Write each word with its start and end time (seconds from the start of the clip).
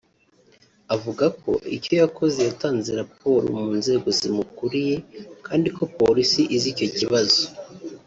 Avuga 0.95 1.25
ko 1.41 1.51
icyo 1.75 1.93
yakoze 2.01 2.39
yatanze 2.47 2.89
raporo 3.01 3.45
mu 3.59 3.69
nzego 3.79 4.07
zimukuriye 4.17 4.95
kandi 5.45 5.67
ko 5.75 5.83
Polisi 5.99 6.41
izi 6.55 6.67
icyo 6.73 6.87
kibazo 6.97 7.41